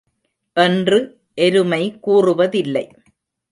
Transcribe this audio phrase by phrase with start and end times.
[0.57, 0.99] என்று
[1.35, 2.85] எருமை கூறுவதில்லை.